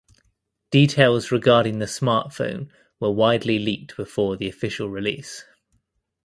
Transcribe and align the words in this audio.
Details 0.71 1.31
regarding 1.31 1.77
the 1.77 1.85
smartphone 1.85 2.71
were 2.99 3.11
widely 3.11 3.59
leaked 3.59 3.95
before 3.95 4.35
the 4.35 4.49
official 4.49 4.89
release. 4.89 5.45